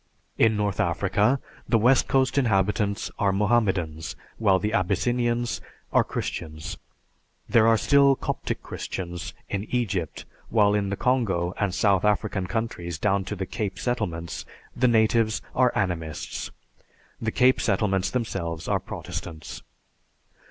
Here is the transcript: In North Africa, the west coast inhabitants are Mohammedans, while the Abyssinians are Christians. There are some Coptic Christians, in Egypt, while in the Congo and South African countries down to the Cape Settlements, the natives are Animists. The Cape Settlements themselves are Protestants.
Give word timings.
In 0.35 0.57
North 0.57 0.79
Africa, 0.79 1.39
the 1.69 1.77
west 1.77 2.07
coast 2.07 2.39
inhabitants 2.39 3.11
are 3.19 3.31
Mohammedans, 3.31 4.15
while 4.39 4.57
the 4.57 4.73
Abyssinians 4.73 5.61
are 5.93 6.03
Christians. 6.03 6.79
There 7.47 7.67
are 7.67 7.77
some 7.77 8.15
Coptic 8.15 8.63
Christians, 8.63 9.35
in 9.47 9.65
Egypt, 9.65 10.25
while 10.49 10.73
in 10.73 10.89
the 10.89 10.95
Congo 10.97 11.53
and 11.59 11.71
South 11.71 12.03
African 12.03 12.47
countries 12.47 12.97
down 12.97 13.25
to 13.25 13.35
the 13.35 13.45
Cape 13.45 13.77
Settlements, 13.77 14.43
the 14.75 14.87
natives 14.87 15.39
are 15.53 15.71
Animists. 15.75 16.49
The 17.21 17.29
Cape 17.31 17.61
Settlements 17.61 18.09
themselves 18.09 18.67
are 18.67 18.79
Protestants. 18.79 19.61